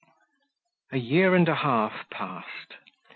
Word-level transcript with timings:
A 0.91 0.97
year 0.97 1.35
and 1.35 1.47
a 1.47 1.53
half 1.53 2.09
passed. 2.09 2.73